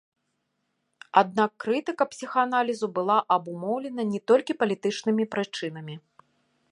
Аднак 1.21 1.51
крытыка 1.65 2.07
псіхааналізу 2.13 2.87
была 2.97 3.17
абумоўлена 3.37 4.03
не 4.15 4.21
толькі 4.31 4.59
палітычнымі 4.65 5.23
прычынамі. 5.37 5.95